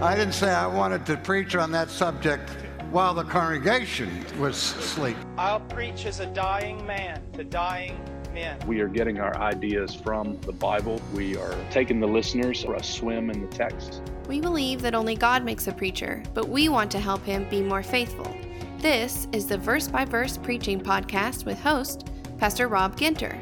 I 0.00 0.14
didn't 0.14 0.34
say 0.34 0.50
I 0.50 0.66
wanted 0.66 1.04
to 1.06 1.16
preach 1.16 1.54
on 1.56 1.72
that 1.72 1.90
subject 1.90 2.50
while 2.90 3.14
the 3.14 3.24
congregation 3.24 4.24
was 4.38 4.56
asleep. 4.76 5.16
I'll 5.38 5.60
preach 5.60 6.06
as 6.06 6.20
a 6.20 6.26
dying 6.26 6.84
man 6.86 7.22
to 7.32 7.44
dying 7.44 7.98
men. 8.34 8.58
We 8.66 8.80
are 8.80 8.88
getting 8.88 9.18
our 9.18 9.36
ideas 9.38 9.94
from 9.94 10.38
the 10.42 10.52
Bible. 10.52 11.00
We 11.14 11.36
are 11.36 11.54
taking 11.70 12.00
the 12.00 12.06
listeners 12.06 12.62
for 12.62 12.74
a 12.74 12.82
swim 12.82 13.30
in 13.30 13.40
the 13.40 13.48
text. 13.48 14.02
We 14.28 14.40
believe 14.40 14.82
that 14.82 14.94
only 14.94 15.16
God 15.16 15.44
makes 15.44 15.66
a 15.66 15.72
preacher, 15.72 16.22
but 16.34 16.48
we 16.48 16.68
want 16.68 16.90
to 16.92 17.00
help 17.00 17.24
him 17.24 17.48
be 17.48 17.62
more 17.62 17.82
faithful. 17.82 18.34
This 18.78 19.26
is 19.32 19.46
the 19.46 19.58
Verse 19.58 19.88
by 19.88 20.04
Verse 20.04 20.36
Preaching 20.36 20.80
Podcast 20.80 21.44
with 21.44 21.58
host, 21.60 22.10
Pastor 22.38 22.68
Rob 22.68 22.96
Ginter. 22.96 23.38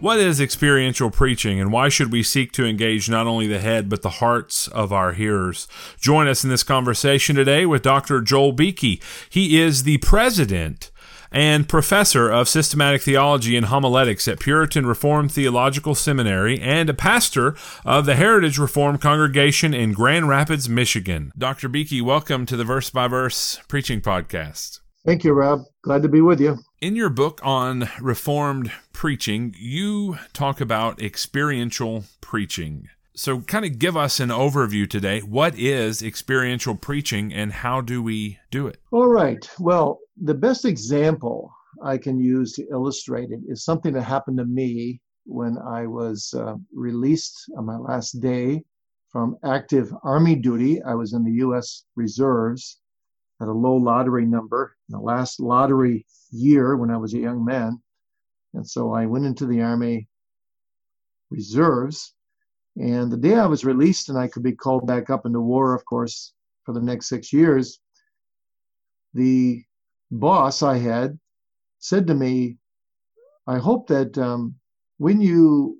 What 0.00 0.18
is 0.18 0.40
experiential 0.40 1.10
preaching 1.10 1.60
and 1.60 1.72
why 1.72 1.88
should 1.88 2.12
we 2.12 2.22
seek 2.22 2.50
to 2.52 2.66
engage 2.66 3.08
not 3.08 3.26
only 3.26 3.46
the 3.46 3.60
head 3.60 3.88
but 3.88 4.02
the 4.02 4.10
hearts 4.10 4.66
of 4.68 4.92
our 4.92 5.12
hearers? 5.12 5.68
Join 5.98 6.26
us 6.26 6.42
in 6.42 6.50
this 6.50 6.64
conversation 6.64 7.36
today 7.36 7.64
with 7.64 7.82
Dr. 7.82 8.20
Joel 8.20 8.52
Beeke. 8.52 9.02
He 9.30 9.60
is 9.60 9.84
the 9.84 9.98
president 9.98 10.90
and 11.30 11.68
professor 11.68 12.28
of 12.28 12.48
systematic 12.48 13.02
theology 13.02 13.56
and 13.56 13.66
homiletics 13.66 14.28
at 14.28 14.40
Puritan 14.40 14.84
Reformed 14.84 15.32
Theological 15.32 15.94
Seminary 15.94 16.60
and 16.60 16.90
a 16.90 16.94
pastor 16.94 17.56
of 17.84 18.04
the 18.04 18.16
Heritage 18.16 18.58
Reformed 18.58 19.00
Congregation 19.00 19.72
in 19.72 19.92
Grand 19.92 20.28
Rapids, 20.28 20.68
Michigan. 20.68 21.32
Dr. 21.38 21.68
Beeke, 21.68 22.04
welcome 22.04 22.46
to 22.46 22.56
the 22.56 22.64
Verse 22.64 22.90
by 22.90 23.08
Verse 23.08 23.60
Preaching 23.68 24.00
Podcast. 24.00 24.80
Thank 25.06 25.22
you, 25.22 25.32
Rob. 25.32 25.60
Glad 25.82 26.02
to 26.02 26.08
be 26.08 26.20
with 26.20 26.40
you. 26.40 26.58
In 26.84 26.96
your 26.96 27.08
book 27.08 27.40
on 27.42 27.88
Reformed 27.98 28.70
preaching, 28.92 29.54
you 29.58 30.18
talk 30.34 30.60
about 30.60 31.00
experiential 31.00 32.04
preaching. 32.20 32.90
So, 33.14 33.40
kind 33.40 33.64
of 33.64 33.78
give 33.78 33.96
us 33.96 34.20
an 34.20 34.28
overview 34.28 34.86
today. 34.86 35.20
What 35.20 35.58
is 35.58 36.02
experiential 36.02 36.74
preaching 36.74 37.32
and 37.32 37.54
how 37.54 37.80
do 37.80 38.02
we 38.02 38.38
do 38.50 38.66
it? 38.66 38.82
All 38.90 39.08
right. 39.08 39.48
Well, 39.58 40.00
the 40.22 40.34
best 40.34 40.66
example 40.66 41.50
I 41.82 41.96
can 41.96 42.20
use 42.20 42.52
to 42.56 42.66
illustrate 42.70 43.30
it 43.30 43.40
is 43.48 43.64
something 43.64 43.94
that 43.94 44.02
happened 44.02 44.36
to 44.36 44.44
me 44.44 45.00
when 45.24 45.56
I 45.56 45.86
was 45.86 46.34
uh, 46.36 46.56
released 46.70 47.50
on 47.56 47.64
my 47.64 47.78
last 47.78 48.20
day 48.20 48.62
from 49.08 49.38
active 49.42 49.90
Army 50.02 50.34
duty. 50.34 50.82
I 50.82 50.92
was 50.96 51.14
in 51.14 51.24
the 51.24 51.32
U.S. 51.46 51.84
Reserves 51.96 52.78
a 53.48 53.52
low 53.52 53.76
lottery 53.76 54.26
number 54.26 54.76
in 54.88 54.92
the 54.92 55.00
last 55.00 55.40
lottery 55.40 56.06
year 56.30 56.76
when 56.76 56.90
I 56.90 56.96
was 56.96 57.14
a 57.14 57.18
young 57.18 57.44
man. 57.44 57.80
And 58.54 58.68
so 58.68 58.92
I 58.92 59.06
went 59.06 59.24
into 59.24 59.46
the 59.46 59.62
Army 59.62 60.08
Reserves. 61.30 62.14
And 62.76 63.10
the 63.10 63.16
day 63.16 63.34
I 63.34 63.46
was 63.46 63.64
released 63.64 64.08
and 64.08 64.18
I 64.18 64.28
could 64.28 64.42
be 64.42 64.52
called 64.52 64.86
back 64.86 65.10
up 65.10 65.26
into 65.26 65.40
war, 65.40 65.74
of 65.74 65.84
course, 65.84 66.32
for 66.64 66.72
the 66.72 66.80
next 66.80 67.08
six 67.08 67.32
years, 67.32 67.78
the 69.12 69.62
boss 70.10 70.62
I 70.62 70.78
had 70.78 71.18
said 71.78 72.06
to 72.08 72.14
me, 72.14 72.56
I 73.46 73.58
hope 73.58 73.88
that 73.88 74.16
um, 74.18 74.56
when 74.98 75.20
you 75.20 75.78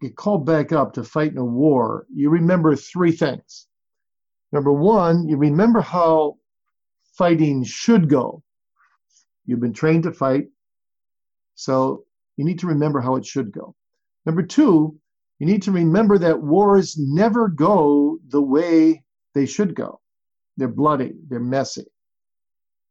get 0.00 0.16
called 0.16 0.44
back 0.44 0.72
up 0.72 0.92
to 0.92 1.02
fight 1.02 1.32
in 1.32 1.38
a 1.38 1.44
war, 1.44 2.06
you 2.14 2.30
remember 2.30 2.76
three 2.76 3.12
things. 3.12 3.66
Number 4.52 4.72
one, 4.72 5.28
you 5.28 5.36
remember 5.36 5.80
how 5.80 6.36
fighting 7.18 7.64
should 7.64 8.08
go. 8.08 8.42
You've 9.44 9.60
been 9.60 9.74
trained 9.74 10.04
to 10.04 10.12
fight, 10.12 10.46
so 11.56 12.04
you 12.36 12.44
need 12.44 12.60
to 12.60 12.68
remember 12.68 13.00
how 13.00 13.16
it 13.16 13.26
should 13.26 13.50
go. 13.50 13.74
Number 14.24 14.42
two, 14.42 14.98
you 15.38 15.46
need 15.46 15.62
to 15.62 15.72
remember 15.72 16.18
that 16.18 16.40
wars 16.40 16.96
never 16.96 17.48
go 17.48 18.18
the 18.28 18.40
way 18.40 19.02
they 19.34 19.46
should 19.46 19.74
go. 19.74 20.00
They're 20.56 20.68
bloody, 20.68 21.14
they're 21.28 21.40
messy. 21.40 21.86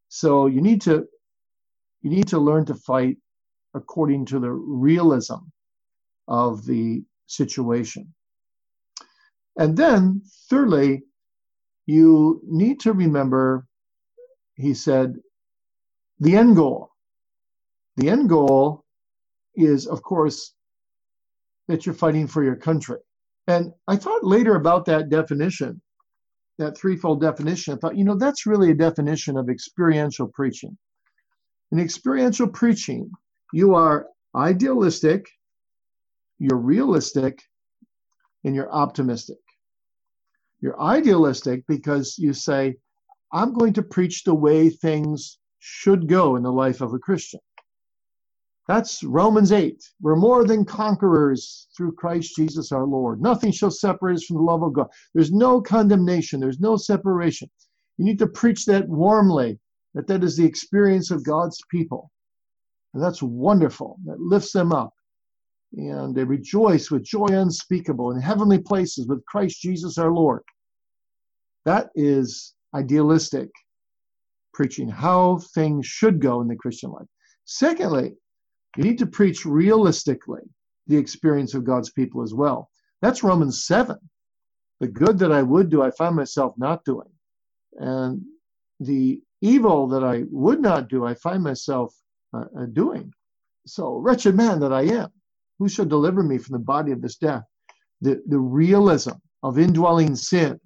So 0.09 0.47
you 0.47 0.61
need 0.61 0.81
to 0.81 1.07
you 2.01 2.09
need 2.09 2.27
to 2.29 2.39
learn 2.39 2.65
to 2.65 2.75
fight 2.75 3.17
according 3.73 4.25
to 4.27 4.39
the 4.39 4.51
realism 4.51 5.39
of 6.27 6.65
the 6.65 7.03
situation. 7.25 8.13
And 9.57 9.75
then 9.75 10.21
thirdly, 10.49 11.03
you 11.85 12.41
need 12.45 12.79
to 12.81 12.93
remember 12.93 13.65
he 14.57 14.73
said, 14.73 15.15
the 16.19 16.35
end 16.35 16.55
goal. 16.55 16.89
The 17.95 18.09
end 18.09 18.29
goal 18.29 18.83
is, 19.55 19.87
of 19.87 20.01
course, 20.01 20.53
that 21.67 21.85
you're 21.85 21.95
fighting 21.95 22.27
for 22.27 22.43
your 22.43 22.55
country. 22.55 22.97
And 23.47 23.71
I 23.87 23.95
thought 23.95 24.23
later 24.23 24.55
about 24.55 24.85
that 24.85 25.09
definition, 25.09 25.81
that 26.57 26.77
threefold 26.77 27.21
definition. 27.21 27.73
I 27.73 27.77
thought, 27.77 27.97
you 27.97 28.03
know, 28.03 28.17
that's 28.17 28.45
really 28.45 28.71
a 28.71 28.75
definition 28.75 29.37
of 29.37 29.49
experiential 29.49 30.27
preaching. 30.27 30.77
In 31.71 31.79
experiential 31.79 32.47
preaching, 32.47 33.11
you 33.53 33.75
are 33.75 34.07
idealistic, 34.35 35.27
you're 36.39 36.57
realistic, 36.57 37.41
and 38.43 38.55
you're 38.55 38.71
optimistic. 38.71 39.37
You're 40.61 40.79
idealistic 40.81 41.63
because 41.67 42.17
you 42.17 42.33
say, 42.33 42.77
I'm 43.31 43.53
going 43.53 43.73
to 43.73 43.83
preach 43.83 44.23
the 44.23 44.33
way 44.33 44.69
things 44.69 45.37
should 45.59 46.07
go 46.07 46.35
in 46.35 46.43
the 46.43 46.51
life 46.51 46.81
of 46.81 46.93
a 46.93 46.99
Christian. 46.99 47.39
That's 48.67 49.01
Romans 49.03 49.51
8. 49.53 49.81
We're 50.01 50.17
more 50.17 50.45
than 50.45 50.65
conquerors 50.65 51.67
through 51.75 51.93
Christ 51.93 52.35
Jesus 52.35 52.71
our 52.71 52.85
Lord. 52.85 53.21
Nothing 53.21 53.51
shall 53.51 53.71
separate 53.71 54.15
us 54.15 54.25
from 54.25 54.37
the 54.37 54.43
love 54.43 54.61
of 54.61 54.73
God. 54.73 54.87
There's 55.13 55.31
no 55.31 55.61
condemnation, 55.61 56.39
there's 56.39 56.59
no 56.59 56.75
separation. 56.75 57.49
You 57.97 58.05
need 58.05 58.19
to 58.19 58.27
preach 58.27 58.65
that 58.65 58.87
warmly, 58.87 59.57
that 59.93 60.07
that 60.07 60.23
is 60.23 60.35
the 60.35 60.45
experience 60.45 61.11
of 61.11 61.23
God's 61.23 61.59
people. 61.71 62.11
And 62.93 63.01
that's 63.01 63.23
wonderful. 63.23 63.97
That 64.05 64.19
lifts 64.19 64.51
them 64.51 64.71
up. 64.73 64.93
And 65.73 66.15
they 66.15 66.23
rejoice 66.23 66.91
with 66.91 67.03
joy 67.03 67.27
unspeakable 67.27 68.11
in 68.11 68.21
heavenly 68.21 68.59
places 68.59 69.07
with 69.07 69.25
Christ 69.25 69.61
Jesus 69.61 69.97
our 69.97 70.11
Lord. 70.11 70.43
That 71.65 71.89
is 71.95 72.53
idealistic 72.75 73.49
preaching, 74.53 74.89
how 74.89 75.37
things 75.53 75.85
should 75.85 76.19
go 76.19 76.41
in 76.41 76.47
the 76.47 76.55
Christian 76.55 76.91
life. 76.91 77.07
Secondly, 77.45 78.13
you 78.75 78.83
need 78.83 78.97
to 78.97 79.05
preach 79.05 79.45
realistically 79.45 80.41
the 80.87 80.97
experience 80.97 81.53
of 81.53 81.63
God's 81.63 81.91
people 81.91 82.23
as 82.23 82.33
well. 82.33 82.69
That's 83.01 83.23
Romans 83.23 83.65
7. 83.65 83.95
The 84.79 84.87
good 84.87 85.19
that 85.19 85.31
I 85.31 85.43
would 85.43 85.69
do, 85.69 85.81
I 85.81 85.91
find 85.91 86.15
myself 86.15 86.53
not 86.57 86.83
doing. 86.85 87.09
And 87.77 88.23
the 88.79 89.21
evil 89.41 89.87
that 89.89 90.03
I 90.03 90.23
would 90.31 90.61
not 90.61 90.89
do, 90.89 91.05
I 91.05 91.13
find 91.13 91.43
myself 91.43 91.95
uh, 92.33 92.45
uh 92.59 92.65
doing. 92.65 93.13
So, 93.65 93.97
wretched 93.97 94.35
man 94.35 94.59
that 94.61 94.73
I 94.73 94.83
am, 94.83 95.09
who 95.59 95.67
shall 95.69 95.85
deliver 95.85 96.23
me 96.23 96.37
from 96.37 96.53
the 96.53 96.65
body 96.73 96.91
of 96.91 97.01
this 97.01 97.17
death? 97.17 97.43
The, 98.01 98.21
the 98.27 98.39
realism 98.39 99.17
of 99.43 99.59
indwelling 99.59 100.15
sin 100.15 100.59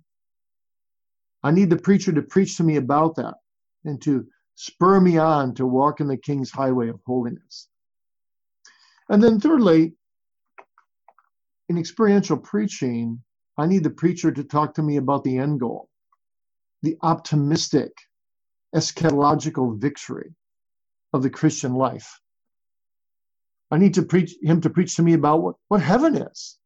I 1.44 1.52
need 1.52 1.70
the 1.70 1.78
preacher 1.78 2.12
to 2.12 2.22
preach 2.22 2.58
to 2.58 2.64
me 2.64 2.78
about 2.78 3.16
that 3.16 3.36
and 3.84 4.02
to 4.04 4.28
spur 4.56 5.00
me 5.00 5.18
on 5.18 5.56
to 5.56 5.66
walk 5.66 6.00
in 6.00 6.08
the 6.08 6.18
King's 6.18 6.52
highway 6.52 6.90
of 6.90 7.00
holiness. 7.06 7.68
And 9.10 9.22
then, 9.22 9.40
thirdly, 9.40 9.96
in 11.68 11.78
experiential 11.78 12.38
preaching, 12.38 13.24
I 13.58 13.66
need 13.66 13.84
the 13.84 13.90
preacher 13.90 14.32
to 14.32 14.44
talk 14.44 14.74
to 14.76 14.84
me 14.84 14.98
about 14.98 15.24
the 15.24 15.38
end 15.38 15.60
goal, 15.60 15.90
the 16.82 16.98
optimistic, 17.02 17.92
eschatological 18.76 19.78
victory 19.78 20.34
of 21.14 21.24
the 21.24 21.30
Christian 21.30 21.74
life. 21.74 22.22
I 23.72 23.78
need 23.78 23.94
to 23.96 24.04
preach 24.04 24.36
him 24.42 24.62
to 24.62 24.70
preach 24.70 24.96
to 24.96 25.04
me 25.04 25.14
about 25.14 25.42
what, 25.42 25.56
what 25.70 25.82
heaven 25.82 26.16
is, 26.16 26.58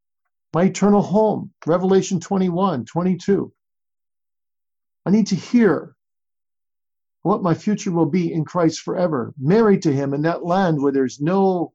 my 0.53 0.63
eternal 0.63 1.02
home, 1.02 1.52
Revelation 1.66 2.19
21, 2.19 2.86
22. 2.86 3.51
I 5.06 5.12
need 5.12 5.28
to 5.28 5.36
hear 5.36 5.96
what 7.22 7.44
my 7.44 7.54
future 7.54 7.92
will 7.92 8.06
be 8.06 8.31
in 8.31 8.46
Christ 8.46 8.81
forever, 8.81 9.34
married 9.38 9.81
to 9.84 9.92
him 9.92 10.13
in 10.13 10.22
that 10.24 10.46
land 10.46 10.81
where 10.81 10.92
there's 10.92 11.19
no 11.19 11.74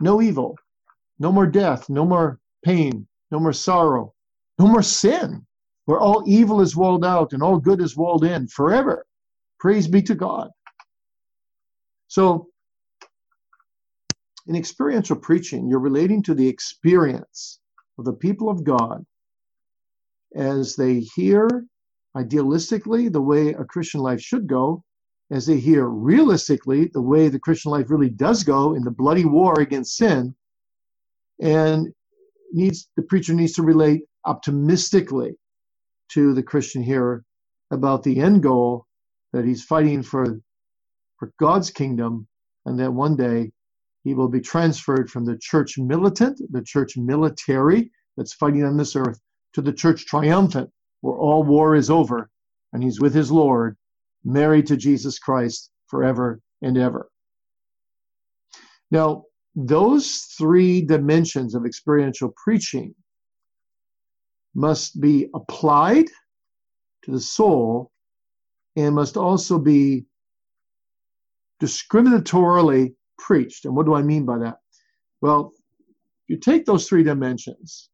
no 0.00 0.20
evil, 0.20 0.58
no 1.18 1.30
more 1.30 1.46
death, 1.46 1.88
no 1.88 2.04
more 2.04 2.40
pain, 2.64 3.06
no 3.30 3.38
more 3.38 3.52
sorrow, 3.52 4.14
no 4.58 4.66
more 4.66 4.82
sin, 4.82 5.46
where 5.84 6.00
all 6.00 6.24
evil 6.26 6.60
is 6.60 6.76
walled 6.76 7.04
out 7.04 7.32
and 7.32 7.42
all 7.42 7.58
good 7.58 7.80
is 7.80 7.96
walled 7.96 8.24
in 8.24 8.48
forever. 8.48 9.06
Praise 9.60 9.86
be 9.86 10.02
to 10.02 10.14
God. 10.14 10.50
So, 12.08 12.48
in 14.46 14.56
experiential 14.56 15.16
preaching, 15.16 15.68
you're 15.68 15.78
relating 15.78 16.22
to 16.24 16.34
the 16.34 16.48
experience 16.48 17.60
of 17.98 18.04
the 18.04 18.12
people 18.12 18.48
of 18.48 18.64
God 18.64 19.06
as 20.34 20.74
they 20.74 21.00
hear 21.00 21.64
idealistically 22.16 23.12
the 23.12 23.20
way 23.20 23.50
a 23.50 23.64
Christian 23.64 24.00
life 24.00 24.20
should 24.20 24.46
go, 24.46 24.84
as 25.30 25.46
they 25.46 25.58
hear 25.58 25.88
realistically 25.88 26.90
the 26.92 27.00
way 27.00 27.28
the 27.28 27.38
Christian 27.38 27.70
life 27.70 27.90
really 27.90 28.10
does 28.10 28.44
go 28.44 28.74
in 28.74 28.82
the 28.82 28.90
bloody 28.90 29.24
war 29.24 29.60
against 29.60 29.96
sin, 29.96 30.34
and 31.40 31.92
needs 32.52 32.88
the 32.96 33.02
preacher 33.02 33.32
needs 33.32 33.54
to 33.54 33.62
relate 33.62 34.02
optimistically 34.26 35.34
to 36.10 36.34
the 36.34 36.42
Christian 36.42 36.82
hearer 36.82 37.24
about 37.70 38.02
the 38.02 38.20
end 38.20 38.42
goal 38.42 38.86
that 39.32 39.44
he's 39.44 39.64
fighting 39.64 40.02
for 40.02 40.38
for 41.18 41.32
God's 41.38 41.70
kingdom 41.70 42.26
and 42.66 42.78
that 42.78 42.92
one 42.92 43.16
day 43.16 43.50
he 44.04 44.14
will 44.14 44.28
be 44.28 44.40
transferred 44.40 45.10
from 45.10 45.24
the 45.24 45.38
church 45.38 45.78
militant, 45.78 46.40
the 46.50 46.62
church 46.62 46.96
military 46.96 47.90
that's 48.16 48.34
fighting 48.34 48.64
on 48.64 48.76
this 48.76 48.96
earth, 48.96 49.20
to 49.54 49.62
the 49.62 49.72
church 49.72 50.06
triumphant, 50.06 50.70
where 51.02 51.16
all 51.16 51.44
war 51.44 51.76
is 51.76 51.90
over 51.90 52.30
and 52.72 52.82
he's 52.82 53.00
with 53.00 53.14
his 53.14 53.30
Lord, 53.30 53.76
married 54.24 54.66
to 54.68 54.76
Jesus 54.76 55.18
Christ 55.18 55.70
forever 55.88 56.40
and 56.62 56.78
ever. 56.78 57.10
Now, 58.90 59.24
those 59.54 60.34
three 60.38 60.80
dimensions 60.80 61.54
of 61.54 61.66
experiential 61.66 62.32
preaching 62.42 62.94
must 64.54 65.00
be 65.00 65.28
applied 65.34 66.06
to 67.04 67.10
the 67.10 67.20
soul 67.20 67.90
and 68.76 68.94
must 68.94 69.16
also 69.16 69.58
be 69.58 70.06
discriminatorily 71.60 72.94
preached. 73.18 73.64
And 73.64 73.74
what 73.74 73.86
do 73.86 73.94
I 73.94 74.02
mean 74.02 74.24
by 74.24 74.38
that? 74.38 74.56
Well, 75.20 75.52
you 76.28 76.36
take 76.36 76.64
those 76.64 76.88
three 76.88 77.02
dimensions 77.02 77.90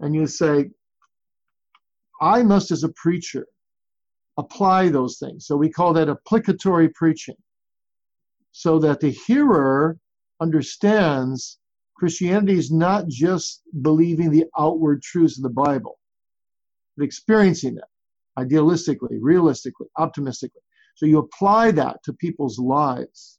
and 0.00 0.14
you 0.14 0.26
say, 0.26 0.70
I 2.22 2.42
must, 2.42 2.70
as 2.70 2.84
a 2.84 2.88
preacher, 2.90 3.46
apply 4.38 4.88
those 4.88 5.18
things. 5.18 5.46
So 5.46 5.56
we 5.56 5.68
call 5.68 5.92
that 5.92 6.08
applicatory 6.08 6.88
preaching, 6.88 7.36
so 8.52 8.78
that 8.78 9.00
the 9.00 9.10
hearer 9.10 9.98
understands 10.40 11.58
Christianity 11.96 12.54
is 12.58 12.70
not 12.70 13.08
just 13.08 13.62
believing 13.82 14.30
the 14.30 14.46
outward 14.58 15.02
truths 15.02 15.36
of 15.36 15.42
the 15.42 15.50
Bible, 15.50 15.98
but 16.96 17.04
experiencing 17.04 17.74
them 17.74 17.84
idealistically, 18.38 19.18
realistically, 19.20 19.88
optimistically. 19.98 20.62
So 20.94 21.06
you 21.06 21.18
apply 21.18 21.72
that 21.72 22.02
to 22.04 22.12
people's 22.12 22.58
lives 22.58 23.38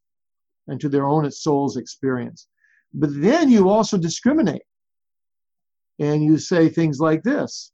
and 0.67 0.79
to 0.79 0.89
their 0.89 1.05
own 1.05 1.29
soul's 1.31 1.77
experience. 1.77 2.47
But 2.93 3.09
then 3.21 3.49
you 3.49 3.69
also 3.69 3.97
discriminate. 3.97 4.63
And 5.99 6.23
you 6.23 6.37
say 6.37 6.69
things 6.69 6.99
like 6.99 7.23
this 7.23 7.71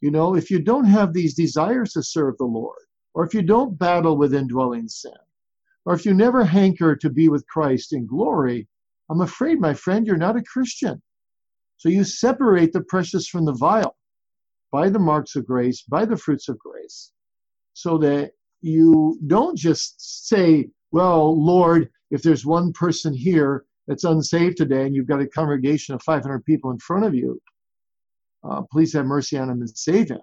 You 0.00 0.10
know, 0.10 0.34
if 0.34 0.50
you 0.50 0.60
don't 0.60 0.86
have 0.86 1.12
these 1.12 1.34
desires 1.34 1.92
to 1.92 2.02
serve 2.02 2.38
the 2.38 2.44
Lord, 2.44 2.82
or 3.14 3.24
if 3.24 3.34
you 3.34 3.42
don't 3.42 3.78
battle 3.78 4.16
with 4.16 4.34
indwelling 4.34 4.88
sin, 4.88 5.12
or 5.84 5.94
if 5.94 6.06
you 6.06 6.14
never 6.14 6.44
hanker 6.44 6.96
to 6.96 7.10
be 7.10 7.28
with 7.28 7.46
Christ 7.46 7.92
in 7.92 8.06
glory, 8.06 8.68
I'm 9.10 9.20
afraid, 9.20 9.60
my 9.60 9.74
friend, 9.74 10.06
you're 10.06 10.16
not 10.16 10.36
a 10.36 10.42
Christian. 10.42 11.02
So 11.76 11.88
you 11.88 12.04
separate 12.04 12.72
the 12.72 12.82
precious 12.82 13.26
from 13.26 13.44
the 13.44 13.54
vile 13.54 13.96
by 14.70 14.88
the 14.88 14.98
marks 14.98 15.36
of 15.36 15.46
grace, 15.46 15.82
by 15.82 16.04
the 16.04 16.16
fruits 16.16 16.48
of 16.48 16.58
grace, 16.58 17.12
so 17.72 17.98
that 17.98 18.32
you 18.60 19.18
don't 19.26 19.56
just 19.56 20.28
say, 20.28 20.68
Well, 20.92 21.42
Lord, 21.42 21.90
if 22.10 22.22
there's 22.22 22.46
one 22.46 22.72
person 22.72 23.12
here 23.12 23.64
that's 23.86 24.04
unsaved 24.04 24.56
today 24.56 24.86
and 24.86 24.94
you've 24.94 25.08
got 25.08 25.20
a 25.20 25.26
congregation 25.26 25.94
of 25.94 26.02
500 26.02 26.44
people 26.44 26.70
in 26.70 26.78
front 26.78 27.04
of 27.04 27.14
you, 27.14 27.40
uh, 28.44 28.62
please 28.70 28.92
have 28.92 29.06
mercy 29.06 29.36
on 29.36 29.50
him 29.50 29.60
and 29.60 29.70
save 29.70 30.10
him. 30.10 30.20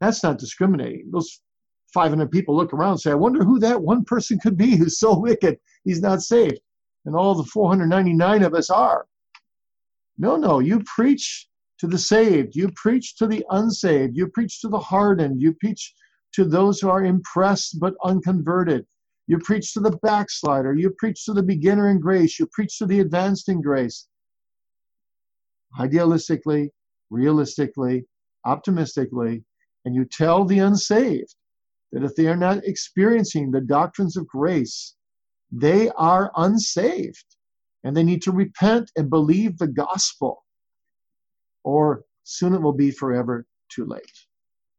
That's 0.00 0.22
not 0.22 0.38
discriminating. 0.38 1.10
Those 1.12 1.40
500 1.92 2.30
people 2.30 2.56
look 2.56 2.72
around 2.72 2.92
and 2.92 3.00
say, 3.00 3.10
I 3.10 3.14
wonder 3.14 3.44
who 3.44 3.58
that 3.60 3.82
one 3.82 4.04
person 4.04 4.38
could 4.38 4.56
be 4.56 4.76
who's 4.76 4.98
so 4.98 5.18
wicked 5.18 5.58
he's 5.84 6.00
not 6.00 6.22
saved. 6.22 6.60
And 7.06 7.16
all 7.16 7.34
the 7.34 7.44
499 7.44 8.42
of 8.42 8.54
us 8.54 8.70
are. 8.70 9.06
No, 10.18 10.36
no, 10.36 10.58
you 10.58 10.82
preach 10.84 11.48
to 11.78 11.86
the 11.86 11.98
saved, 11.98 12.54
you 12.54 12.70
preach 12.76 13.16
to 13.16 13.26
the 13.26 13.44
unsaved, 13.50 14.16
you 14.16 14.28
preach 14.28 14.60
to 14.60 14.68
the 14.68 14.78
hardened, 14.78 15.40
you 15.40 15.54
preach 15.54 15.94
to 16.32 16.44
those 16.44 16.78
who 16.78 16.90
are 16.90 17.04
impressed 17.04 17.80
but 17.80 17.94
unconverted. 18.04 18.86
You 19.26 19.38
preach 19.38 19.72
to 19.74 19.80
the 19.80 19.96
backslider. 20.02 20.74
You 20.74 20.90
preach 20.98 21.24
to 21.24 21.32
the 21.32 21.42
beginner 21.42 21.90
in 21.90 22.00
grace. 22.00 22.38
You 22.38 22.46
preach 22.46 22.78
to 22.78 22.86
the 22.86 22.98
advanced 22.98 23.48
in 23.48 23.62
grace. 23.62 24.08
Idealistically, 25.78 26.70
realistically, 27.10 28.04
optimistically, 28.44 29.44
and 29.84 29.94
you 29.94 30.04
tell 30.04 30.44
the 30.44 30.58
unsaved 30.58 31.34
that 31.92 32.04
if 32.04 32.14
they 32.14 32.26
are 32.26 32.36
not 32.36 32.64
experiencing 32.64 33.50
the 33.50 33.60
doctrines 33.60 34.16
of 34.16 34.26
grace, 34.26 34.94
they 35.50 35.90
are 35.90 36.30
unsaved 36.36 37.24
and 37.82 37.96
they 37.96 38.04
need 38.04 38.22
to 38.22 38.32
repent 38.32 38.90
and 38.96 39.10
believe 39.10 39.58
the 39.58 39.66
gospel 39.66 40.44
or 41.64 42.04
soon 42.22 42.54
it 42.54 42.62
will 42.62 42.72
be 42.72 42.90
forever 42.90 43.46
too 43.68 43.84
late. 43.84 44.26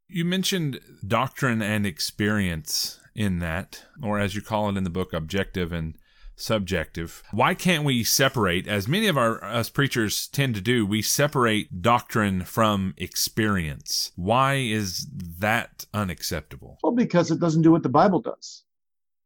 You 0.08 0.26
mentioned 0.26 0.80
doctrine 1.06 1.62
and 1.62 1.86
experience 1.86 3.00
in 3.16 3.40
that, 3.40 3.86
or 4.02 4.20
as 4.20 4.36
you 4.36 4.42
call 4.42 4.70
it 4.70 4.78
in 4.78 4.84
the 4.84 4.90
book, 4.90 5.14
objective 5.14 5.72
and 5.72 5.96
subjective. 6.42 7.24
Why 7.32 7.54
can't 7.54 7.84
we 7.84 8.04
separate, 8.04 8.68
as 8.68 8.88
many 8.88 9.08
of 9.08 9.18
our 9.18 9.44
us 9.44 9.70
preachers 9.70 10.28
tend 10.28 10.56
to 10.56 10.62
do, 10.62 10.86
we 10.86 11.02
separate 11.02 11.82
doctrine 11.82 12.44
from 12.44 12.94
experience? 12.98 14.12
Why 14.16 14.56
is 14.56 15.08
that 15.40 15.86
unacceptable? 15.94 16.80
Well, 16.84 16.94
because 16.94 17.32
it 17.32 17.40
doesn't 17.40 17.62
do 17.62 17.72
what 17.72 17.84
the 17.84 17.90
Bible 17.90 18.22
does. 18.22 18.64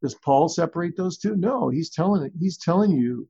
Does 0.02 0.16
Paul 0.16 0.50
separate 0.50 0.98
those 0.98 1.18
two? 1.18 1.36
No, 1.36 1.70
he's 1.70 1.90
telling. 1.90 2.32
He's 2.40 2.58
telling 2.58 2.92
you 2.92 3.28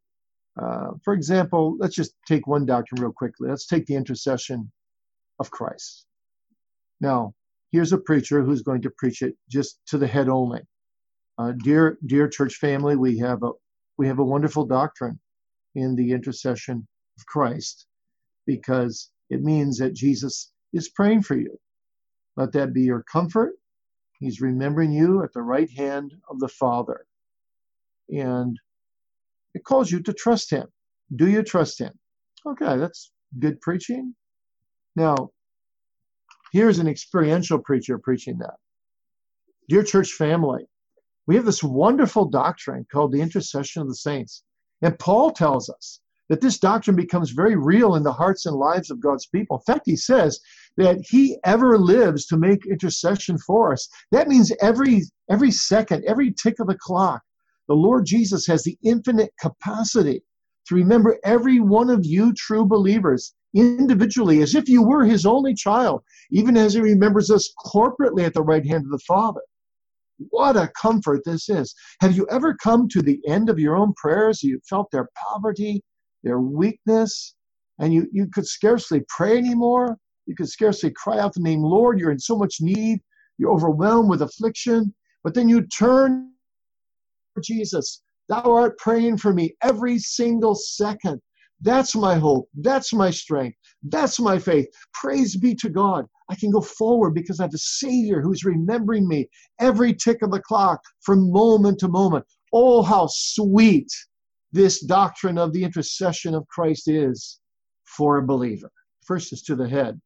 uh, 0.62 0.92
for 1.04 1.14
example, 1.14 1.76
let's 1.80 1.96
just 1.96 2.16
take 2.28 2.48
one 2.48 2.66
doctrine 2.66 3.02
real 3.02 3.12
quickly. 3.12 3.50
Let's 3.50 3.66
take 3.66 3.86
the 3.86 3.96
intercession 3.96 4.72
of 5.40 5.52
Christ. 5.52 6.06
Now, 7.02 7.34
here's 7.72 7.92
a 7.92 7.98
preacher 7.98 8.42
who's 8.42 8.62
going 8.62 8.82
to 8.84 8.90
preach 8.90 9.22
it 9.22 9.36
just 9.50 9.80
to 9.88 9.98
the 9.98 10.08
head 10.08 10.30
only. 10.30 10.62
Uh, 11.38 11.52
dear, 11.52 11.98
dear 12.06 12.30
church 12.30 12.56
family, 12.56 12.96
we 12.96 13.18
have 13.18 13.44
a 13.44 13.52
we 13.98 14.08
have 14.08 14.20
a 14.20 14.24
wonderful 14.24 14.66
doctrine 14.66 15.20
in 15.76 15.96
the 15.96 16.12
intercession 16.12 16.88
of 17.18 17.26
Christ 17.26 17.88
because 18.46 19.12
it 19.30 19.42
means 19.42 19.78
that 19.78 19.94
Jesus 19.94 20.52
is 20.74 20.90
praying 20.90 21.24
for 21.24 21.36
you. 21.36 21.58
Let 22.36 22.52
that 22.54 22.74
be 22.74 22.82
your 22.82 23.04
comfort. 23.04 23.54
He's 24.20 24.42
remembering 24.42 24.92
you 24.92 25.24
at 25.24 25.34
the 25.34 25.42
right 25.42 25.70
hand 25.70 26.14
of 26.30 26.40
the 26.40 26.48
Father. 26.48 27.06
And 28.10 28.60
it 29.54 29.64
calls 29.64 29.92
you 29.92 30.02
to 30.02 30.14
trust 30.14 30.50
Him. 30.50 30.68
Do 31.16 31.30
you 31.30 31.44
trust 31.44 31.80
Him? 31.80 31.94
Okay, 32.46 32.78
that's 32.78 33.12
good 33.40 33.60
preaching. 33.62 34.16
Now, 34.96 35.32
here's 36.52 36.80
an 36.80 36.88
experiential 36.88 37.60
preacher 37.60 37.98
preaching 37.98 38.38
that. 38.40 38.56
Dear 39.68 39.84
church 39.84 40.12
family, 40.12 40.68
we 41.28 41.36
have 41.36 41.46
this 41.46 41.64
wonderful 41.64 42.26
doctrine 42.26 42.86
called 42.92 43.12
the 43.12 43.22
intercession 43.22 43.82
of 43.82 43.88
the 43.88 43.96
saints. 43.96 44.44
And 44.82 44.98
Paul 45.00 45.32
tells 45.32 45.70
us 45.70 46.00
that 46.30 46.42
this 46.42 46.60
doctrine 46.60 46.96
becomes 46.96 47.32
very 47.32 47.56
real 47.56 47.96
in 47.96 48.04
the 48.04 48.14
hearts 48.14 48.46
and 48.46 48.56
lives 48.56 48.92
of 48.92 49.00
God's 49.00 49.28
people. 49.28 49.58
In 49.58 49.74
fact, 49.74 49.86
he 49.86 49.96
says 49.96 50.40
that 50.78 50.98
he 51.08 51.38
ever 51.44 51.78
lives 51.78 52.26
to 52.28 52.38
make 52.38 52.66
intercession 52.66 53.38
for 53.38 53.74
us. 53.74 53.88
That 54.12 54.28
means 54.28 54.52
every 54.62 55.04
every 55.30 55.52
second, 55.52 56.04
every 56.06 56.32
tick 56.32 56.60
of 56.60 56.68
the 56.68 56.78
clock, 56.78 57.22
the 57.68 57.76
Lord 57.76 58.06
Jesus 58.06 58.46
has 58.48 58.64
the 58.64 58.78
infinite 58.84 59.32
capacity 59.40 60.24
to 60.68 60.76
remember 60.76 61.18
every 61.24 61.60
one 61.60 61.90
of 61.90 62.06
you 62.06 62.34
true 62.34 62.66
believers 62.66 63.34
individually 63.54 64.42
as 64.42 64.54
if 64.54 64.68
you 64.68 64.84
were 64.84 65.06
his 65.06 65.26
only 65.26 65.54
child, 65.54 66.04
even 66.32 66.58
as 66.58 66.74
he 66.74 66.82
remembers 66.82 67.32
us 67.32 67.54
corporately 67.66 68.24
at 68.24 68.34
the 68.34 68.42
right 68.44 68.66
hand 68.66 68.84
of 68.86 68.92
the 68.92 69.00
Father. 69.00 69.42
What 70.30 70.56
a 70.56 70.72
comfort 70.80 71.22
this 71.26 71.50
is. 71.50 71.74
Have 72.02 72.16
you 72.16 72.28
ever 72.30 72.56
come 72.56 72.88
to 72.90 73.02
the 73.02 73.20
end 73.28 73.50
of 73.50 73.60
your 73.60 73.76
own 73.76 73.94
prayers? 73.94 74.42
You 74.44 74.60
felt 74.70 74.90
their 74.92 75.10
poverty, 75.16 75.82
their 76.24 76.40
weakness, 76.40 77.36
and 77.80 77.94
you, 77.94 78.08
you 78.12 78.28
could 78.34 78.48
scarcely 78.48 79.02
pray 79.10 79.38
anymore. 79.38 79.98
You 80.26 80.36
could 80.36 80.50
scarcely 80.50 80.92
cry 80.92 81.20
out 81.20 81.34
the 81.34 81.42
name 81.42 81.62
Lord. 81.62 82.00
You're 82.00 82.12
in 82.12 82.20
so 82.20 82.38
much 82.38 82.58
need. 82.62 83.00
You're 83.38 83.52
overwhelmed 83.52 84.10
with 84.10 84.22
affliction. 84.22 84.94
But 85.24 85.34
then 85.34 85.50
you 85.50 85.68
turn 85.68 86.32
Jesus, 87.42 88.02
thou 88.30 88.44
art 88.44 88.78
praying 88.78 89.18
for 89.18 89.34
me 89.34 89.56
every 89.62 90.00
single 90.00 90.56
second. 90.56 91.22
That's 91.62 91.96
my 91.96 92.16
hope. 92.16 92.50
That's 92.56 92.94
my 92.94 93.12
strength. 93.12 93.58
That's 93.84 94.20
my 94.20 94.40
faith. 94.40 94.68
Praise 94.94 95.36
be 95.36 95.56
to 95.56 95.70
God. 95.70 96.06
I 96.30 96.36
can 96.36 96.52
go 96.52 96.62
forward 96.62 97.14
because 97.14 97.40
I 97.40 97.44
have 97.44 97.54
a 97.54 97.58
Savior 97.58 98.22
who's 98.22 98.44
remembering 98.44 99.08
me 99.08 99.30
every 99.60 99.94
tick 99.94 100.22
of 100.22 100.32
the 100.32 100.42
clock 100.42 100.82
from 101.02 101.32
moment 101.32 101.80
to 101.80 101.88
moment. 101.88 102.26
Oh, 102.52 102.82
how 102.82 103.08
sweet 103.10 103.88
this 104.52 104.82
doctrine 104.82 105.38
of 105.38 105.54
the 105.54 105.64
intercession 105.64 106.34
of 106.34 106.48
Christ 106.48 106.88
is 106.88 107.40
for 107.84 108.18
a 108.18 108.26
believer. 108.26 108.72
First 109.06 109.34
is 109.34 109.44
to 109.44 109.56
the 109.56 109.68
head, 109.68 110.02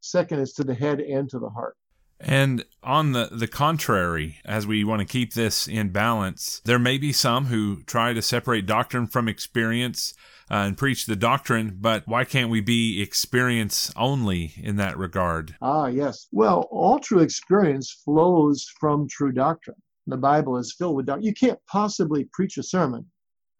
second 0.00 0.40
is 0.40 0.52
to 0.54 0.64
the 0.64 0.74
head 0.74 1.00
and 1.00 1.28
to 1.30 1.38
the 1.38 1.48
heart. 1.48 1.76
And 2.20 2.66
on 2.82 3.12
the, 3.12 3.30
the 3.32 3.48
contrary, 3.48 4.38
as 4.44 4.66
we 4.66 4.84
want 4.84 5.00
to 5.00 5.06
keep 5.06 5.32
this 5.32 5.66
in 5.66 5.88
balance, 5.88 6.60
there 6.66 6.78
may 6.78 6.98
be 6.98 7.12
some 7.12 7.46
who 7.46 7.82
try 7.84 8.12
to 8.12 8.20
separate 8.20 8.66
doctrine 8.66 9.06
from 9.06 9.26
experience. 9.26 10.12
Uh, 10.50 10.64
and 10.66 10.76
preach 10.76 11.06
the 11.06 11.16
doctrine, 11.16 11.76
but 11.80 12.06
why 12.06 12.24
can't 12.24 12.50
we 12.50 12.60
be 12.60 13.00
experience 13.00 13.92
only 13.96 14.52
in 14.56 14.76
that 14.76 14.98
regard? 14.98 15.54
Ah, 15.62 15.86
yes. 15.86 16.26
Well, 16.32 16.68
all 16.70 16.98
true 16.98 17.20
experience 17.20 17.90
flows 18.04 18.66
from 18.80 19.08
true 19.08 19.32
doctrine. 19.32 19.76
The 20.06 20.16
Bible 20.16 20.56
is 20.58 20.74
filled 20.76 20.96
with 20.96 21.06
doctrine. 21.06 21.26
You 21.26 21.34
can't 21.34 21.58
possibly 21.70 22.28
preach 22.32 22.58
a 22.58 22.62
sermon, 22.62 23.06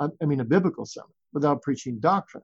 I 0.00 0.24
mean, 0.24 0.40
a 0.40 0.44
biblical 0.44 0.84
sermon, 0.84 1.12
without 1.32 1.62
preaching 1.62 2.00
doctrine 2.00 2.42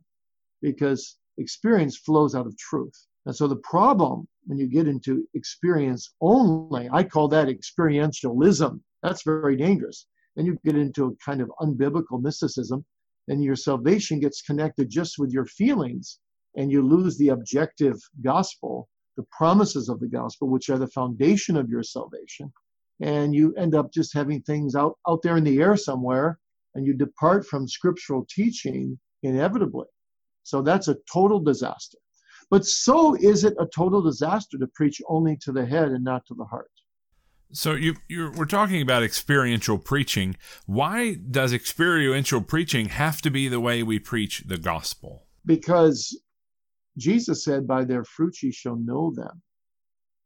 because 0.63 1.17
experience 1.39 1.97
flows 1.97 2.35
out 2.35 2.47
of 2.47 2.57
truth. 2.57 3.07
And 3.27 3.35
so 3.35 3.49
the 3.49 3.57
problem 3.57 4.29
when 4.45 4.59
you 4.59 4.69
get 4.69 4.87
into 4.87 5.27
experience 5.35 6.15
only, 6.21 6.89
I 6.93 7.03
call 7.03 7.27
that 7.29 7.49
experientialism. 7.49 8.81
That's 9.03 9.23
very 9.23 9.57
dangerous. 9.57 10.07
Then 10.37 10.47
you 10.47 10.59
get 10.65 10.77
into 10.77 11.07
a 11.07 11.17
kind 11.17 11.41
of 11.41 11.51
unbiblical 11.61 12.23
mysticism, 12.23 12.85
and 13.29 13.43
your 13.43 13.57
salvation 13.57 14.21
gets 14.21 14.43
connected 14.43 14.89
just 14.91 15.19
with 15.19 15.31
your 15.31 15.47
feelings, 15.47 16.19
and 16.57 16.71
you 16.71 16.83
lose 16.83 17.19
the 17.19 17.29
objective 17.29 17.97
gospel, 18.23 18.89
the 19.17 19.27
promises 19.31 19.89
of 19.89 20.01
the 20.01 20.09
gospel, 20.09 20.49
which 20.49 20.71
are 20.71 20.79
the 20.79 20.87
foundation 20.89 21.57
of 21.57 21.69
your 21.69 21.83
salvation. 21.83 22.53
And 23.01 23.35
you 23.35 23.55
end 23.55 23.75
up 23.75 23.93
just 23.93 24.15
having 24.15 24.43
things 24.43 24.75
out, 24.75 24.99
out 25.07 25.23
there 25.23 25.37
in 25.37 25.45
the 25.45 25.61
air 25.61 25.77
somewhere, 25.77 26.39
and 26.75 26.87
you 26.87 26.95
depart 26.95 27.47
from 27.47 27.69
scriptural 27.69 28.27
teaching 28.29 28.99
inevitably. 29.23 29.87
So 30.45 30.63
that's 30.63 30.89
a 30.89 30.97
total 31.13 31.41
disaster. 31.41 31.99
But 32.51 32.65
so 32.65 33.15
is 33.17 33.45
it 33.45 33.55
a 33.59 33.67
total 33.67 34.01
disaster 34.01 34.57
to 34.59 34.67
preach 34.69 35.03
only 35.09 35.37
to 35.39 35.53
the 35.53 35.67
head 35.67 35.89
and 35.89 36.05
not 36.05 36.25
to 36.27 36.35
the 36.35 36.45
heart. 36.45 36.71
So 37.53 37.73
you 37.75 37.97
you 38.09 38.33
we're 38.37 38.45
talking 38.45 38.83
about 38.83 39.03
experiential 39.03 39.79
preaching. 39.79 40.37
Why 40.67 41.15
does 41.15 41.53
experiential 41.53 42.41
preaching 42.43 42.89
have 42.89 43.23
to 43.23 43.31
be 43.31 43.49
the 43.49 43.61
way 43.61 43.83
we 43.83 43.99
preach 43.99 44.45
the 44.47 44.59
gospel? 44.59 45.27
Because 45.45 46.19
Jesus 46.99 47.45
said, 47.45 47.67
"By 47.67 47.85
their 47.85 48.05
fruits 48.05 48.43
ye 48.43 48.51
shall 48.51 48.77
know 48.77 49.13
them," 49.15 49.43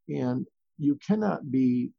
and 0.09 0.47
you 0.79 0.99
cannot 1.07 1.51
be 1.51 1.93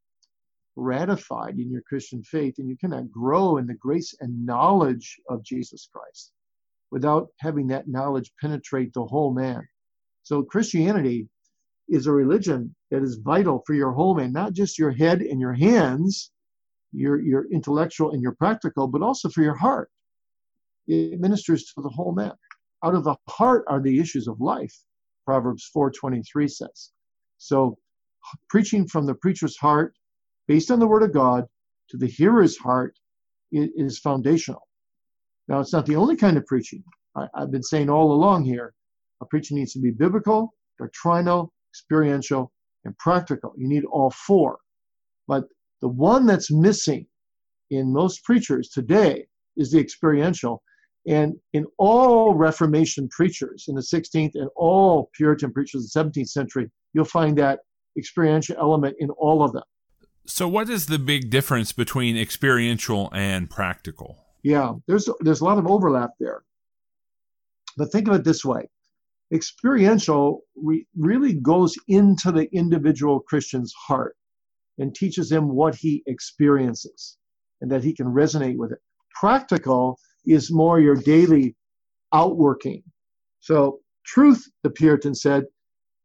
ratified 0.75 1.59
in 1.59 1.69
your 1.69 1.81
Christian 1.81 2.23
faith, 2.23 2.55
and 2.57 2.67
you 2.67 2.77
cannot 2.77 3.11
grow 3.11 3.57
in 3.57 3.67
the 3.67 3.75
grace 3.75 4.15
and 4.21 4.45
knowledge 4.45 5.19
of 5.29 5.43
Jesus 5.43 5.87
Christ 5.93 6.31
without 6.89 7.29
having 7.39 7.67
that 7.67 7.87
knowledge 7.87 8.31
penetrate 8.39 8.93
the 8.93 9.05
whole 9.05 9.33
man. 9.33 9.67
So 10.23 10.43
Christianity 10.43 11.29
is 11.91 12.07
a 12.07 12.11
religion 12.11 12.73
that 12.89 13.03
is 13.03 13.17
vital 13.17 13.61
for 13.67 13.73
your 13.73 13.91
whole 13.91 14.15
man, 14.15 14.31
not 14.31 14.53
just 14.53 14.79
your 14.79 14.91
head 14.91 15.21
and 15.21 15.41
your 15.41 15.53
hands, 15.53 16.31
your, 16.93 17.21
your 17.21 17.45
intellectual 17.51 18.11
and 18.11 18.21
your 18.21 18.31
practical, 18.31 18.87
but 18.87 19.01
also 19.01 19.29
for 19.29 19.41
your 19.41 19.55
heart. 19.55 19.91
It 20.87 21.19
ministers 21.19 21.65
to 21.65 21.81
the 21.81 21.89
whole 21.89 22.13
man. 22.13 22.31
Out 22.83 22.95
of 22.95 23.03
the 23.03 23.15
heart 23.27 23.65
are 23.67 23.81
the 23.81 23.99
issues 23.99 24.27
of 24.27 24.39
life, 24.39 24.73
Proverbs 25.25 25.69
4.23 25.75 26.49
says. 26.49 26.91
So 27.37 27.77
preaching 28.47 28.87
from 28.87 29.05
the 29.05 29.15
preacher's 29.15 29.57
heart, 29.57 29.93
based 30.47 30.71
on 30.71 30.79
the 30.79 30.87
word 30.87 31.03
of 31.03 31.13
God, 31.13 31.45
to 31.89 31.97
the 31.97 32.07
hearer's 32.07 32.57
heart 32.57 32.97
is 33.51 33.99
foundational. 33.99 34.65
Now, 35.49 35.59
it's 35.59 35.73
not 35.73 35.85
the 35.85 35.97
only 35.97 36.15
kind 36.15 36.37
of 36.37 36.45
preaching. 36.45 36.83
I, 37.17 37.27
have 37.35 37.51
been 37.51 37.63
saying 37.63 37.89
all 37.89 38.13
along 38.13 38.45
here, 38.45 38.73
a 39.19 39.25
preaching 39.25 39.57
needs 39.57 39.73
to 39.73 39.79
be 39.79 39.91
biblical, 39.91 40.53
doctrinal, 40.79 41.51
experiential, 41.71 42.51
and 42.85 42.97
practical. 42.97 43.53
You 43.57 43.67
need 43.67 43.85
all 43.85 44.11
four. 44.11 44.59
But 45.27 45.45
the 45.81 45.87
one 45.87 46.25
that's 46.25 46.51
missing 46.51 47.07
in 47.69 47.93
most 47.93 48.23
preachers 48.23 48.69
today 48.69 49.27
is 49.57 49.71
the 49.71 49.79
experiential. 49.79 50.61
And 51.07 51.35
in 51.53 51.65
all 51.77 52.35
Reformation 52.35 53.09
preachers 53.09 53.65
in 53.67 53.75
the 53.75 53.81
16th 53.81 54.31
and 54.35 54.49
all 54.55 55.09
Puritan 55.15 55.51
preachers 55.51 55.95
in 55.95 56.03
the 56.03 56.09
17th 56.09 56.29
century, 56.29 56.69
you'll 56.93 57.05
find 57.05 57.37
that 57.37 57.59
experiential 57.97 58.55
element 58.59 58.95
in 58.99 59.09
all 59.11 59.43
of 59.43 59.53
them. 59.53 59.63
So, 60.25 60.47
what 60.47 60.69
is 60.69 60.85
the 60.85 60.99
big 60.99 61.31
difference 61.31 61.71
between 61.71 62.15
experiential 62.15 63.09
and 63.11 63.49
practical? 63.49 64.23
Yeah, 64.43 64.73
there's 64.87 65.09
there's 65.21 65.41
a 65.41 65.45
lot 65.45 65.57
of 65.57 65.67
overlap 65.67 66.11
there. 66.19 66.43
But 67.75 67.91
think 67.91 68.07
of 68.07 68.13
it 68.13 68.23
this 68.23 68.45
way 68.45 68.69
experiential 69.33 70.41
re- 70.55 70.85
really 70.97 71.33
goes 71.33 71.75
into 71.87 72.31
the 72.31 72.49
individual 72.53 73.19
Christian's 73.19 73.73
heart 73.73 74.15
and 74.77 74.93
teaches 74.93 75.31
him 75.31 75.49
what 75.49 75.75
he 75.75 76.03
experiences 76.07 77.17
and 77.61 77.71
that 77.71 77.83
he 77.83 77.93
can 77.93 78.07
resonate 78.07 78.57
with 78.57 78.71
it. 78.71 78.79
Practical 79.13 79.97
is 80.25 80.51
more 80.51 80.79
your 80.79 80.95
daily 80.95 81.55
outworking. 82.13 82.83
So, 83.39 83.79
truth, 84.05 84.43
the 84.63 84.69
Puritan 84.69 85.15
said, 85.15 85.45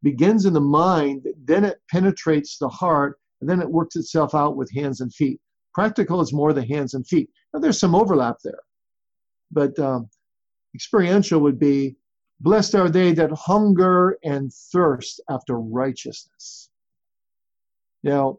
begins 0.02 0.46
in 0.46 0.52
the 0.52 0.60
mind, 0.60 1.26
then 1.44 1.64
it 1.64 1.80
penetrates 1.90 2.58
the 2.58 2.68
heart, 2.68 3.18
and 3.40 3.48
then 3.48 3.60
it 3.60 3.70
works 3.70 3.96
itself 3.96 4.34
out 4.34 4.56
with 4.56 4.70
hands 4.72 5.00
and 5.00 5.12
feet. 5.12 5.40
Practical 5.74 6.20
is 6.20 6.32
more 6.32 6.52
the 6.52 6.64
hands 6.64 6.94
and 6.94 7.06
feet. 7.06 7.28
Now, 7.52 7.60
there's 7.60 7.80
some 7.80 7.94
overlap 7.94 8.36
there, 8.44 8.60
but 9.50 9.78
um, 9.78 10.08
experiential 10.74 11.40
would 11.40 11.58
be 11.58 11.96
Blessed 12.40 12.74
are 12.74 12.90
they 12.90 13.12
that 13.14 13.32
hunger 13.32 14.18
and 14.22 14.52
thirst 14.52 15.20
after 15.28 15.58
righteousness. 15.58 16.68
Now, 18.02 18.38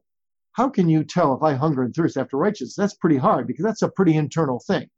how 0.53 0.69
can 0.69 0.87
you 0.87 1.03
tell 1.03 1.35
if 1.35 1.43
I 1.43 1.53
hunger 1.53 1.83
and 1.83 1.93
thirst 1.93 2.17
after 2.17 2.37
righteousness? 2.37 2.75
That's 2.75 2.93
pretty 2.93 3.17
hard 3.17 3.47
because 3.47 3.65
that's 3.65 3.81
a 3.81 3.89
pretty 3.89 4.15
internal 4.15 4.59
thing. 4.59 4.89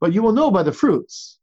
But 0.00 0.12
you 0.12 0.22
will 0.22 0.32
know 0.32 0.50
by 0.50 0.62
the 0.62 0.72
fruits. 0.72 1.38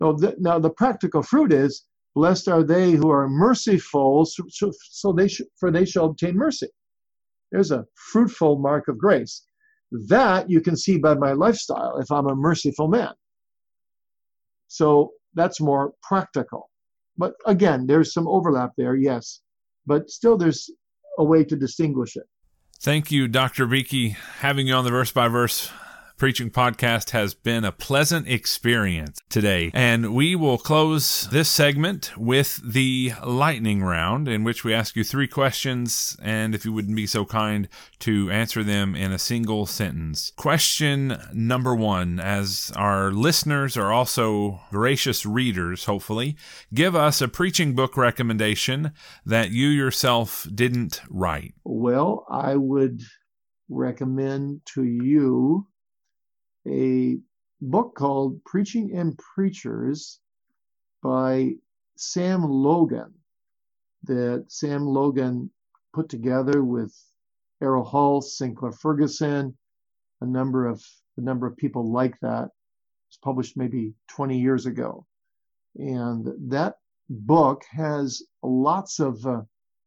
Now, 0.00 0.12
the, 0.12 0.36
now 0.38 0.58
the 0.58 0.70
practical 0.70 1.22
fruit 1.22 1.52
is 1.52 1.84
blessed 2.14 2.48
are 2.48 2.62
they 2.62 2.92
who 2.92 3.10
are 3.10 3.28
merciful, 3.28 4.24
so, 4.24 4.72
so 4.90 5.12
they 5.12 5.28
sh- 5.28 5.42
for 5.58 5.70
they 5.70 5.84
shall 5.84 6.06
obtain 6.06 6.36
mercy. 6.36 6.68
There's 7.50 7.70
a 7.70 7.86
fruitful 7.94 8.58
mark 8.58 8.88
of 8.88 8.98
grace. 8.98 9.42
That 9.92 10.48
you 10.48 10.60
can 10.60 10.76
see 10.76 10.98
by 10.98 11.14
my 11.14 11.32
lifestyle 11.32 11.98
if 11.98 12.10
I'm 12.10 12.26
a 12.26 12.34
merciful 12.34 12.88
man. 12.88 13.12
So 14.72 15.12
that's 15.34 15.60
more 15.60 15.92
practical. 16.02 16.70
But 17.18 17.34
again, 17.44 17.86
there's 17.86 18.14
some 18.14 18.26
overlap 18.26 18.72
there, 18.78 18.96
yes. 18.96 19.42
But 19.84 20.08
still, 20.08 20.38
there's 20.38 20.70
a 21.18 21.24
way 21.24 21.44
to 21.44 21.56
distinguish 21.56 22.16
it. 22.16 22.24
Thank 22.80 23.12
you, 23.12 23.28
Dr. 23.28 23.66
Beeke. 23.66 24.16
Having 24.38 24.68
you 24.68 24.74
on 24.74 24.84
the 24.84 24.90
verse 24.90 25.12
by 25.12 25.28
verse 25.28 25.70
Preaching 26.22 26.50
Podcast 26.52 27.10
has 27.10 27.34
been 27.34 27.64
a 27.64 27.72
pleasant 27.72 28.28
experience 28.28 29.18
today. 29.28 29.72
And 29.74 30.14
we 30.14 30.36
will 30.36 30.56
close 30.56 31.26
this 31.32 31.48
segment 31.48 32.16
with 32.16 32.60
the 32.64 33.14
lightning 33.26 33.82
round, 33.82 34.28
in 34.28 34.44
which 34.44 34.62
we 34.62 34.72
ask 34.72 34.94
you 34.94 35.02
three 35.02 35.26
questions, 35.26 36.16
and 36.22 36.54
if 36.54 36.64
you 36.64 36.72
wouldn't 36.72 36.94
be 36.94 37.08
so 37.08 37.24
kind 37.24 37.68
to 37.98 38.30
answer 38.30 38.62
them 38.62 38.94
in 38.94 39.10
a 39.10 39.18
single 39.18 39.66
sentence. 39.66 40.30
Question 40.36 41.18
number 41.32 41.74
one, 41.74 42.20
as 42.20 42.70
our 42.76 43.10
listeners 43.10 43.76
are 43.76 43.92
also 43.92 44.60
voracious 44.70 45.26
readers, 45.26 45.86
hopefully, 45.86 46.36
give 46.72 46.94
us 46.94 47.20
a 47.20 47.26
preaching 47.26 47.74
book 47.74 47.96
recommendation 47.96 48.92
that 49.26 49.50
you 49.50 49.66
yourself 49.66 50.46
didn't 50.54 51.00
write. 51.10 51.54
Well, 51.64 52.24
I 52.30 52.54
would 52.54 53.02
recommend 53.68 54.60
to 54.66 54.84
you 54.84 55.66
a 56.66 57.18
book 57.60 57.94
called 57.94 58.42
Preaching 58.44 58.96
and 58.96 59.16
Preachers 59.18 60.20
by 61.02 61.54
Sam 61.96 62.42
Logan 62.42 63.12
that 64.04 64.46
Sam 64.48 64.84
Logan 64.86 65.50
put 65.92 66.08
together 66.08 66.64
with 66.64 66.94
Errol 67.60 67.84
Hulse, 67.84 68.36
Sinclair 68.36 68.72
Ferguson, 68.72 69.56
a 70.20 70.26
number 70.26 70.66
of 70.66 70.84
a 71.16 71.20
number 71.20 71.46
of 71.46 71.56
people 71.56 71.92
like 71.92 72.18
that. 72.20 72.44
It 72.44 73.10
was 73.10 73.18
published 73.22 73.56
maybe 73.56 73.94
20 74.08 74.38
years 74.38 74.66
ago, 74.66 75.06
and 75.76 76.26
that 76.50 76.78
book 77.08 77.64
has 77.70 78.22
lots 78.42 78.98
of 78.98 79.24
uh, 79.26 79.42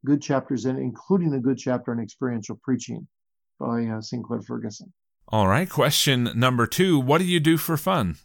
good 0.06 0.22
chapters 0.22 0.66
in 0.66 0.78
including 0.78 1.34
a 1.34 1.40
good 1.40 1.58
chapter 1.58 1.92
on 1.92 2.00
experiential 2.00 2.60
preaching 2.64 3.08
by 3.60 3.86
uh, 3.86 4.02
Sinclair 4.02 4.42
Ferguson. 4.42 4.94
All 5.30 5.48
right. 5.48 5.70
Question 5.70 6.30
number 6.36 6.68
two 6.68 7.00
What 7.00 7.20
do 7.20 7.26
you 7.26 7.40
do 7.40 7.58
for 7.58 7.78
fun? 7.78 8.18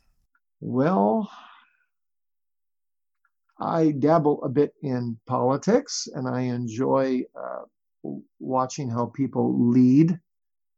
Well, 0.61 1.31
I 3.59 3.93
dabble 3.93 4.43
a 4.43 4.49
bit 4.49 4.75
in 4.83 5.19
politics 5.27 6.09
and 6.15 6.29
I 6.29 6.43
enjoy 6.43 7.23
uh, 7.35 7.65
watching 8.39 8.91
how 8.91 9.07
people 9.07 9.71
lead, 9.71 10.19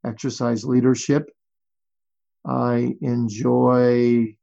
exercise 0.04 0.64
leadership. 0.64 1.30
I 2.44 2.96
enjoy 3.00 4.36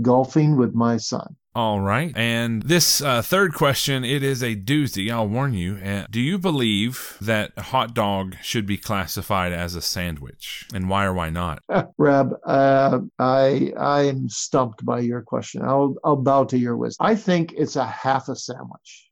golfing 0.00 0.56
with 0.56 0.74
my 0.74 0.96
son. 0.96 1.36
All 1.52 1.80
right. 1.80 2.12
And 2.16 2.62
this 2.62 3.02
uh, 3.02 3.22
third 3.22 3.54
question, 3.54 4.04
it 4.04 4.22
is 4.22 4.40
a 4.40 4.54
doozy, 4.54 5.10
I'll 5.10 5.26
warn 5.26 5.52
you. 5.52 5.78
Uh, 5.84 6.06
do 6.08 6.20
you 6.20 6.38
believe 6.38 7.16
that 7.20 7.50
a 7.56 7.62
hot 7.62 7.92
dog 7.92 8.36
should 8.40 8.66
be 8.66 8.78
classified 8.78 9.52
as 9.52 9.74
a 9.74 9.82
sandwich? 9.82 10.68
And 10.72 10.88
why 10.88 11.06
or 11.06 11.12
why 11.12 11.30
not? 11.30 11.60
Rob, 11.98 12.34
uh, 12.44 13.00
I 13.18 13.72
I 13.76 14.02
am 14.02 14.28
stumped 14.28 14.84
by 14.84 15.00
your 15.00 15.22
question. 15.22 15.62
I'll 15.62 15.96
I'll 16.04 16.14
bow 16.14 16.44
to 16.44 16.58
your 16.58 16.76
wisdom. 16.76 17.04
I 17.04 17.16
think 17.16 17.52
it's 17.56 17.74
a 17.74 17.86
half 17.86 18.28
a 18.28 18.36
sandwich, 18.36 19.10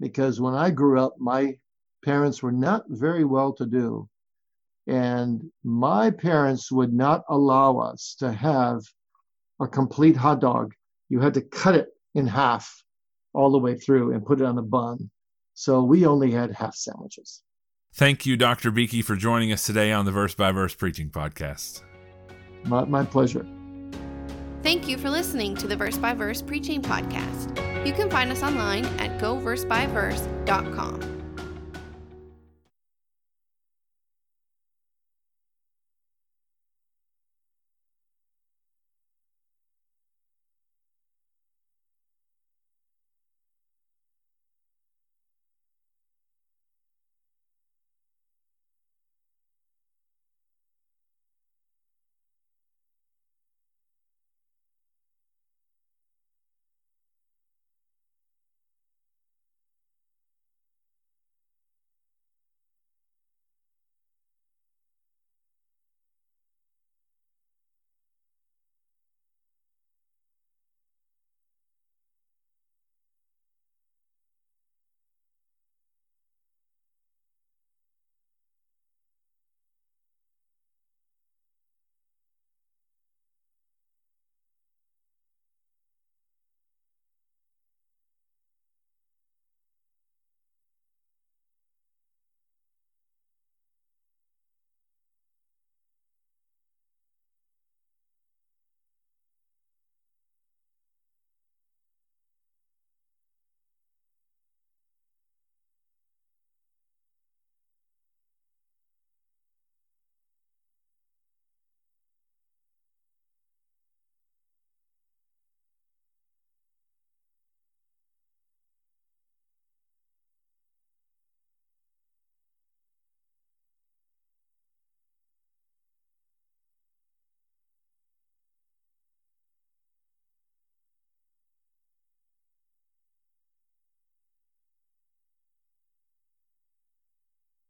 because 0.00 0.40
when 0.40 0.54
I 0.54 0.70
grew 0.70 1.00
up, 1.00 1.14
my 1.20 1.58
parents 2.04 2.42
were 2.42 2.52
not 2.52 2.86
very 2.88 3.24
well 3.24 3.52
to 3.52 3.66
do, 3.66 4.08
and 4.88 5.48
my 5.62 6.10
parents 6.10 6.72
would 6.72 6.92
not 6.92 7.22
allow 7.28 7.78
us 7.78 8.16
to 8.18 8.32
have 8.32 8.82
a 9.60 9.68
complete 9.68 10.16
hot 10.16 10.40
dog 10.40 10.74
you 11.08 11.20
had 11.20 11.34
to 11.34 11.40
cut 11.40 11.74
it 11.74 11.88
in 12.14 12.26
half 12.26 12.82
all 13.32 13.50
the 13.50 13.58
way 13.58 13.74
through 13.76 14.12
and 14.12 14.24
put 14.24 14.40
it 14.40 14.44
on 14.44 14.58
a 14.58 14.62
bun. 14.62 15.10
So 15.54 15.82
we 15.82 16.06
only 16.06 16.30
had 16.30 16.52
half 16.52 16.74
sandwiches. 16.74 17.42
Thank 17.94 18.26
you, 18.26 18.36
Dr. 18.36 18.70
Beeke, 18.70 19.04
for 19.04 19.16
joining 19.16 19.52
us 19.52 19.66
today 19.66 19.90
on 19.92 20.04
the 20.04 20.12
Verse 20.12 20.34
by 20.34 20.52
Verse 20.52 20.74
Preaching 20.74 21.10
Podcast. 21.10 21.82
My, 22.64 22.84
my 22.84 23.04
pleasure. 23.04 23.46
Thank 24.62 24.88
you 24.88 24.98
for 24.98 25.10
listening 25.10 25.56
to 25.56 25.66
the 25.66 25.76
Verse 25.76 25.96
by 25.96 26.14
Verse 26.14 26.42
Preaching 26.42 26.82
Podcast. 26.82 27.56
You 27.86 27.92
can 27.92 28.10
find 28.10 28.30
us 28.30 28.42
online 28.42 28.84
at 29.00 29.20
goversebyverse.com. 29.20 31.17